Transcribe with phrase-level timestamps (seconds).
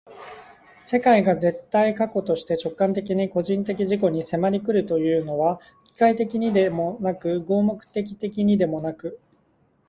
[0.83, 9.19] 世界が絶対過去として直観的に個人的自己に迫り来るというのは、機械的にでもなく合目的的にでもなく、